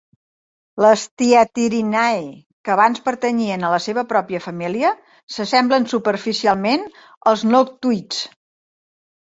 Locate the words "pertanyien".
3.09-3.67